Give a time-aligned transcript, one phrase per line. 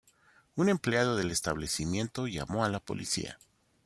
[0.55, 3.37] Un empleado del establecimiento llamó a la policía.